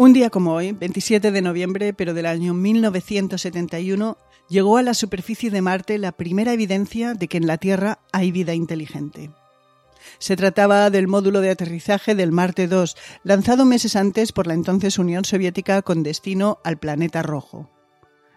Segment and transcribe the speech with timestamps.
[0.00, 4.16] Un día como hoy, 27 de noviembre, pero del año 1971,
[4.48, 8.30] llegó a la superficie de Marte la primera evidencia de que en la Tierra hay
[8.30, 9.32] vida inteligente.
[10.20, 15.00] Se trataba del módulo de aterrizaje del Marte 2, lanzado meses antes por la entonces
[15.00, 17.68] Unión Soviética con destino al planeta rojo.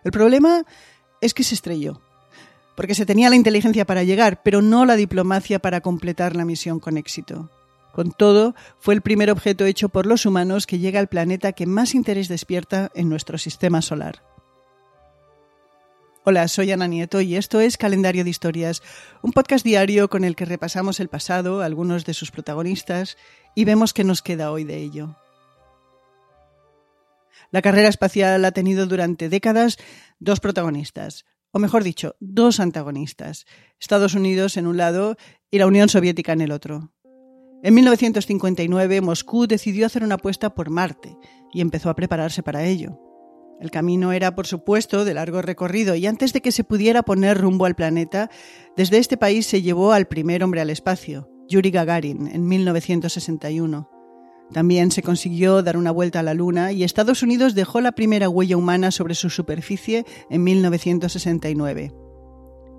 [0.04, 0.66] El problema
[1.21, 2.02] es que se estrelló,
[2.75, 6.79] porque se tenía la inteligencia para llegar, pero no la diplomacia para completar la misión
[6.79, 7.51] con éxito.
[7.91, 11.65] Con todo, fue el primer objeto hecho por los humanos que llega al planeta que
[11.65, 14.23] más interés despierta en nuestro sistema solar.
[16.23, 18.81] Hola, soy Ana Nieto y esto es Calendario de Historias,
[19.23, 23.17] un podcast diario con el que repasamos el pasado, algunos de sus protagonistas,
[23.55, 25.17] y vemos qué nos queda hoy de ello.
[27.50, 29.78] La carrera espacial ha tenido durante décadas
[30.19, 33.45] dos protagonistas, o mejor dicho, dos antagonistas,
[33.80, 35.17] Estados Unidos en un lado
[35.50, 36.92] y la Unión Soviética en el otro.
[37.64, 41.16] En 1959, Moscú decidió hacer una apuesta por Marte
[41.54, 43.00] y empezó a prepararse para ello.
[43.59, 47.38] El camino era, por supuesto, de largo recorrido y antes de que se pudiera poner
[47.38, 48.32] rumbo al planeta,
[48.76, 53.88] desde este país se llevó al primer hombre al espacio, Yuri Gagarin, en 1961.
[54.52, 58.28] También se consiguió dar una vuelta a la Luna y Estados Unidos dejó la primera
[58.28, 61.94] huella humana sobre su superficie en 1969.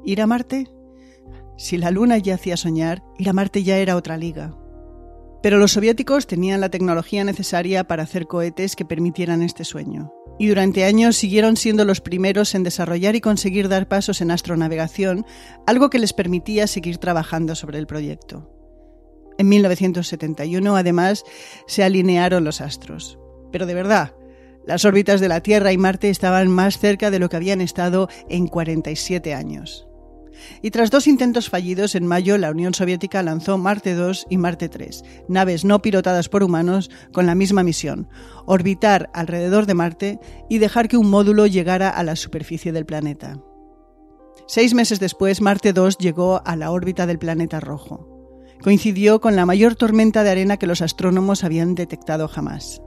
[0.05, 0.67] ¿Ir a Marte?
[1.57, 4.59] Si la Luna ya hacía soñar, ir a Marte ya era otra liga.
[5.43, 10.13] Pero los soviéticos tenían la tecnología necesaria para hacer cohetes que permitieran este sueño.
[10.39, 15.27] Y durante años siguieron siendo los primeros en desarrollar y conseguir dar pasos en astronavegación,
[15.67, 18.49] algo que les permitía seguir trabajando sobre el proyecto.
[19.39, 21.25] En 1971, además,
[21.67, 23.19] se alinearon los astros.
[23.51, 24.15] Pero de verdad,
[24.65, 28.09] las órbitas de la Tierra y Marte estaban más cerca de lo que habían estado
[28.29, 29.89] en 47 años.
[30.63, 34.69] Y tras dos intentos fallidos, en mayo la Unión Soviética lanzó Marte 2 y Marte
[34.69, 38.09] 3, naves no pilotadas por humanos con la misma misión,
[38.47, 43.41] orbitar alrededor de Marte y dejar que un módulo llegara a la superficie del planeta.
[44.47, 48.09] Seis meses después, Marte 2 llegó a la órbita del planeta rojo.
[48.63, 52.81] Coincidió con la mayor tormenta de arena que los astrónomos habían detectado jamás.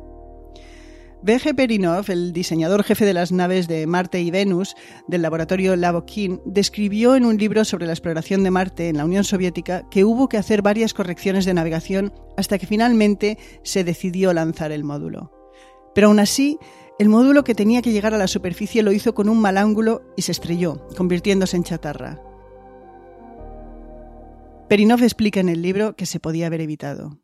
[1.26, 1.56] V.G.
[1.56, 4.76] Perinov, el diseñador jefe de las naves de Marte y Venus
[5.08, 9.24] del laboratorio Lavokin, describió en un libro sobre la exploración de Marte en la Unión
[9.24, 14.72] Soviética que hubo que hacer varias correcciones de navegación hasta que finalmente se decidió lanzar
[14.72, 15.32] el módulo.
[15.96, 16.60] Pero aún así,
[17.00, 20.04] el módulo que tenía que llegar a la superficie lo hizo con un mal ángulo
[20.16, 22.22] y se estrelló, convirtiéndose en chatarra.
[24.70, 27.18] Perinov explica en el libro que se podía haber evitado.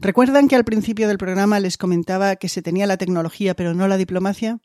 [0.00, 3.88] ¿Recuerdan que al principio del programa les comentaba que se tenía la tecnología pero no
[3.88, 4.60] la diplomacia?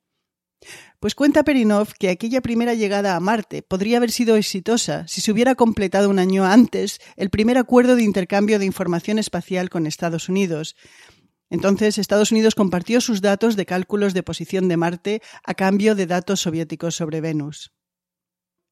[0.99, 5.31] Pues cuenta Perinov que aquella primera llegada a Marte podría haber sido exitosa si se
[5.31, 10.29] hubiera completado un año antes el primer acuerdo de intercambio de información espacial con Estados
[10.29, 10.75] Unidos.
[11.49, 16.05] Entonces Estados Unidos compartió sus datos de cálculos de posición de Marte a cambio de
[16.05, 17.71] datos soviéticos sobre Venus.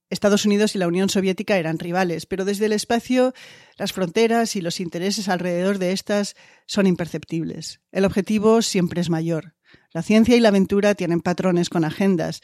[0.09, 3.33] Estados Unidos y la Unión Soviética eran rivales, pero desde el espacio
[3.77, 7.81] las fronteras y los intereses alrededor de estas son imperceptibles.
[7.91, 9.55] El objetivo siempre es mayor.
[9.91, 12.41] La ciencia y la aventura tienen patrones con agendas,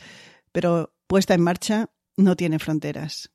[0.52, 3.32] pero puesta en marcha no tiene fronteras.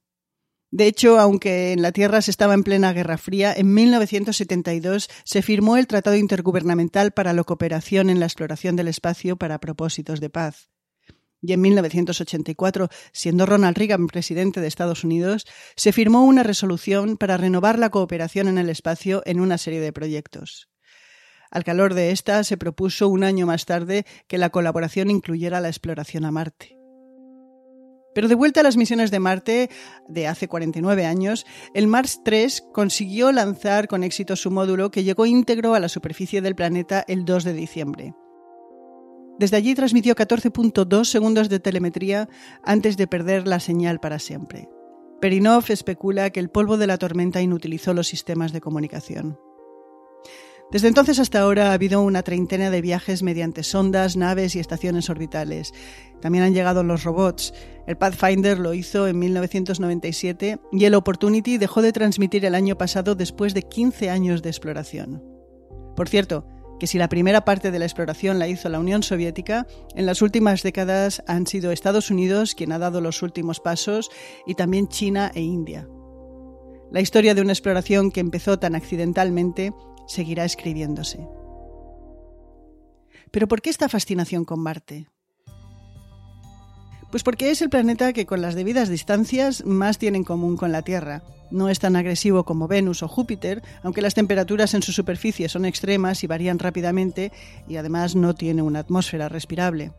[0.72, 5.42] De hecho, aunque en la Tierra se estaba en plena Guerra Fría, en 1972 se
[5.42, 10.30] firmó el Tratado Intergubernamental para la Cooperación en la Exploración del Espacio para propósitos de
[10.30, 10.70] paz
[11.42, 15.46] y en 1984, siendo Ronald Reagan presidente de Estados Unidos,
[15.76, 19.92] se firmó una resolución para renovar la cooperación en el espacio en una serie de
[19.92, 20.68] proyectos.
[21.50, 25.68] Al calor de esta, se propuso un año más tarde que la colaboración incluyera la
[25.68, 26.76] exploración a Marte.
[28.14, 29.70] Pero de vuelta a las misiones de Marte
[30.08, 35.26] de hace 49 años, el Mars 3 consiguió lanzar con éxito su módulo que llegó
[35.26, 38.14] íntegro a la superficie del planeta el 2 de diciembre.
[39.40, 42.28] Desde allí transmitió 14.2 segundos de telemetría
[42.62, 44.68] antes de perder la señal para siempre.
[45.18, 49.38] Perinov especula que el polvo de la tormenta inutilizó los sistemas de comunicación.
[50.70, 55.09] Desde entonces hasta ahora ha habido una treintena de viajes mediante sondas, naves y estaciones
[55.09, 55.72] orbitales.
[56.20, 57.54] También han llegado los robots.
[57.86, 63.15] El Pathfinder lo hizo en 1997 y el Opportunity dejó de transmitir el año pasado
[63.15, 65.24] después de 15 años de exploración.
[65.97, 66.44] Por cierto,
[66.80, 70.22] que si la primera parte de la exploración la hizo la Unión Soviética, en las
[70.22, 74.10] últimas décadas han sido Estados Unidos quien ha dado los últimos pasos
[74.47, 75.86] y también China e India.
[76.91, 79.72] La historia de una exploración que empezó tan accidentalmente
[80.09, 81.28] seguirá escribiéndose.
[83.30, 85.06] Pero ¿por qué esta fascinación con Marte?
[87.10, 90.71] Pues porque es el planeta que con las debidas distancias más tiene en común con
[90.71, 91.22] la Tierra.
[91.51, 95.65] No es tan agresivo como Venus o Júpiter, aunque las temperaturas en su superficie son
[95.65, 97.33] extremas y varían rápidamente
[97.66, 99.91] y además no tiene una atmósfera respirable.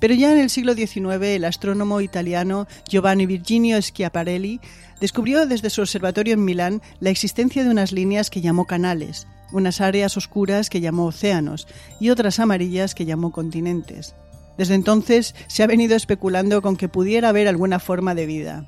[0.00, 4.60] Pero ya en el siglo XIX el astrónomo italiano Giovanni Virginio Schiaparelli
[5.00, 9.80] descubrió desde su observatorio en Milán la existencia de unas líneas que llamó canales, unas
[9.80, 11.66] áreas oscuras que llamó océanos
[12.00, 14.14] y otras amarillas que llamó continentes.
[14.56, 18.66] Desde entonces se ha venido especulando con que pudiera haber alguna forma de vida.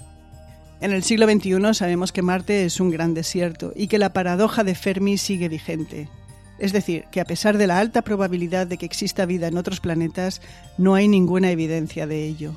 [0.81, 4.63] En el siglo XXI sabemos que Marte es un gran desierto y que la paradoja
[4.63, 6.09] de Fermi sigue vigente.
[6.59, 9.81] Es decir, que a pesar de la alta probabilidad de que exista vida en otros
[9.81, 10.41] planetas,
[10.79, 12.55] no hay ninguna evidencia de ello.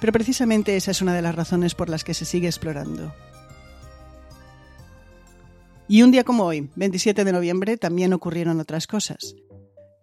[0.00, 3.14] Pero precisamente esa es una de las razones por las que se sigue explorando.
[5.88, 9.36] Y un día como hoy, 27 de noviembre, también ocurrieron otras cosas.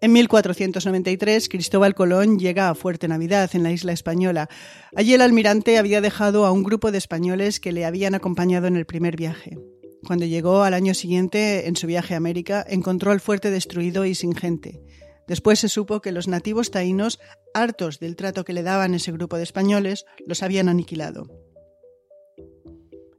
[0.04, 4.50] En 1493, Cristóbal Colón llega a Fuerte Navidad, en la isla española.
[4.98, 8.76] Allí el almirante había dejado a un grupo de españoles que le habían acompañado en
[8.76, 9.58] el primer viaje.
[10.06, 14.14] Cuando llegó al año siguiente, en su viaje a América, encontró el fuerte destruido y
[14.14, 14.82] sin gente.
[15.26, 17.22] Después se supo que los nativos taínos,
[17.54, 21.28] hartos del trato que le daban ese grupo de españoles, los habían aniquilado.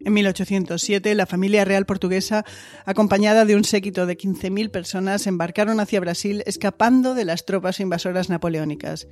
[0.04, 2.44] En 1807, la familia real portuguesa,
[2.84, 8.28] acompañada de un séquito de 15.000 personas, embarcaron hacia Brasil escapando de las tropas invasoras
[8.28, 9.08] napoleónicas.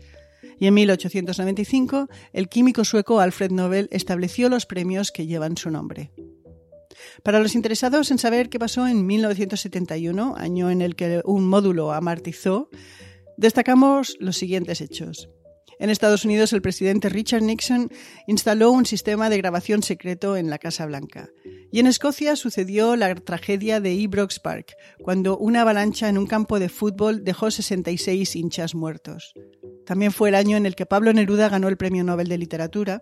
[0.61, 6.13] Y en 1895, el químico sueco Alfred Nobel estableció los premios que llevan su nombre.
[7.23, 11.93] Para los interesados en saber qué pasó en 1971, año en el que un módulo
[11.93, 12.69] amartizó,
[13.39, 15.31] destacamos los siguientes hechos.
[15.83, 17.91] En Estados Unidos, el presidente Richard Nixon
[18.29, 21.31] instaló un sistema de grabación secreto en la Casa Blanca.
[21.73, 26.61] Y en Escocia sucedió la tragedia de Ibrox Park, cuando una avalancha en un campo
[26.61, 29.35] de fútbol dejó 66 hinchas muertos.
[29.85, 33.01] También fue el año en el que Pablo Neruda ganó el Premio Nobel de Literatura,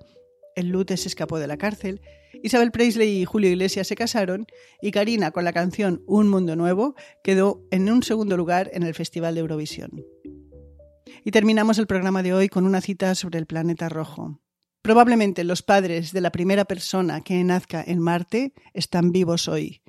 [0.57, 2.01] el Lute se escapó de la cárcel,
[2.43, 4.47] Isabel Presley y Julio Iglesias se casaron
[4.81, 8.95] y Karina, con la canción Un Mundo Nuevo, quedó en un segundo lugar en el
[8.95, 9.91] Festival de Eurovisión.
[11.25, 14.41] Y terminamos el programa de hoy con una cita sobre el planeta rojo.
[14.83, 19.83] Probablemente los padres de la primera persona que nazca en Marte están vivos hoy.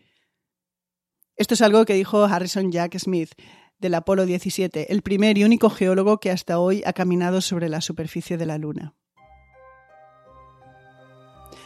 [1.38, 3.32] Esto es algo que dijo Harrison Jack Smith
[3.80, 7.82] del Apolo 17, el primer y único geólogo que hasta hoy ha caminado sobre la
[7.82, 8.94] superficie de la Luna.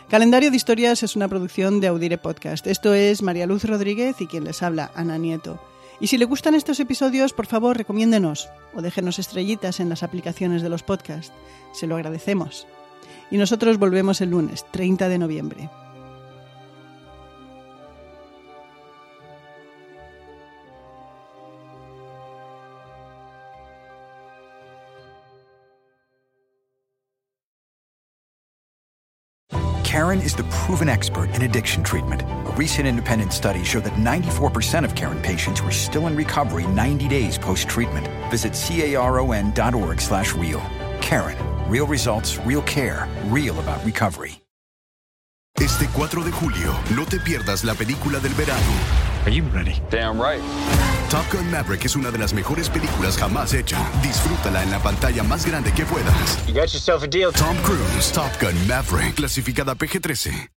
[0.07, 2.67] Calendario de Historias es una producción de Audire Podcast.
[2.67, 5.59] Esto es María Luz Rodríguez y quien les habla, Ana Nieto.
[5.99, 10.61] Y si le gustan estos episodios, por favor, recomiéndenos o déjenos estrellitas en las aplicaciones
[10.61, 11.33] de los podcasts.
[11.71, 12.67] Se lo agradecemos.
[13.31, 15.69] Y nosotros volvemos el lunes, 30 de noviembre.
[29.83, 32.21] Karen is the proven expert in addiction treatment.
[32.55, 37.09] A recent independent study show that 94% of Karen patients were still in recovery 90
[37.09, 38.07] days post-treatment.
[38.31, 40.61] Visit caron.org slash real.
[41.01, 41.37] Karen.
[41.69, 44.41] Real results, real care, real about recovery.
[45.57, 48.61] Este 4 de julio, no te pierdas la película del verano.
[49.25, 49.81] Are you ready?
[49.89, 50.41] Damn right.
[51.09, 53.77] Top Gun Maverick es una de las mejores películas jamás hecha.
[54.01, 56.45] Disfrútala en la pantalla más grande que puedas.
[56.47, 57.33] You got yourself a deal.
[57.33, 60.49] Tom Cruise, Top Gun Maverick, clasificada PG-13.